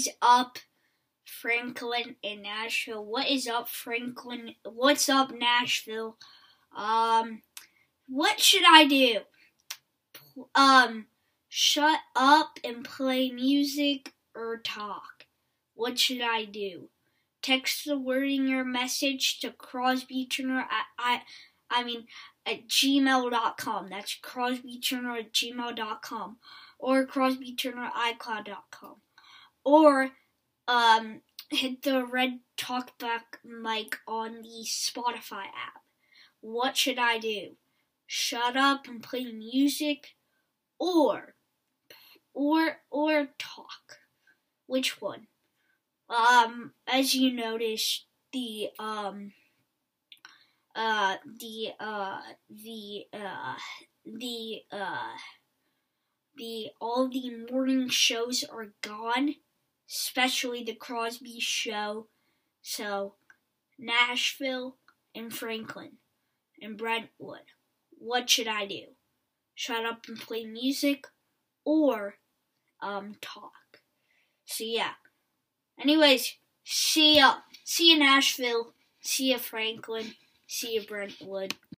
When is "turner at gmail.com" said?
24.80-26.38